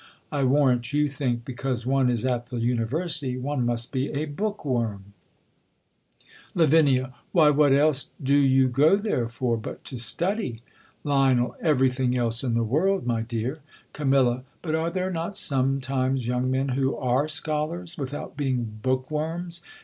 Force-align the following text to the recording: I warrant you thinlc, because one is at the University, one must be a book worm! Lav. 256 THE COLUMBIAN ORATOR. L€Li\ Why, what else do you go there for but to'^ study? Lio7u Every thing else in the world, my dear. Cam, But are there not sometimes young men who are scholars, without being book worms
I 0.31 0.43
warrant 0.45 0.93
you 0.93 1.05
thinlc, 1.05 1.45
because 1.45 1.85
one 1.85 2.09
is 2.09 2.25
at 2.25 2.47
the 2.47 2.57
University, 2.57 3.37
one 3.37 3.63
must 3.63 3.91
be 3.91 4.09
a 4.13 4.25
book 4.25 4.65
worm! 4.65 5.13
Lav. 6.55 6.71
256 6.71 6.95
THE 6.95 6.99
COLUMBIAN 7.03 7.03
ORATOR. 7.03 7.11
L€Li\ 7.11 7.21
Why, 7.33 7.49
what 7.51 7.71
else 7.79 8.09
do 8.23 8.33
you 8.33 8.67
go 8.67 8.95
there 8.95 9.29
for 9.29 9.57
but 9.57 9.83
to'^ 9.83 9.99
study? 9.99 10.63
Lio7u 11.05 11.53
Every 11.61 11.91
thing 11.91 12.17
else 12.17 12.43
in 12.43 12.55
the 12.55 12.63
world, 12.63 13.05
my 13.05 13.21
dear. 13.21 13.59
Cam, 13.93 14.09
But 14.63 14.73
are 14.73 14.89
there 14.89 15.11
not 15.11 15.37
sometimes 15.37 16.25
young 16.25 16.49
men 16.49 16.69
who 16.69 16.95
are 16.95 17.27
scholars, 17.27 17.95
without 17.95 18.35
being 18.35 18.79
book 18.81 19.11
worms 19.11 19.61